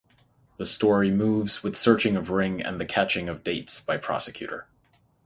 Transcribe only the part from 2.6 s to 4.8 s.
the catching of Dates by prosecutor.